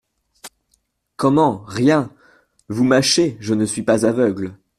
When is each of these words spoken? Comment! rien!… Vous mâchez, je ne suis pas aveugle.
Comment! 1.15 1.63
rien!… 1.67 2.09
Vous 2.69 2.83
mâchez, 2.83 3.37
je 3.39 3.53
ne 3.53 3.65
suis 3.67 3.83
pas 3.83 4.03
aveugle. 4.07 4.57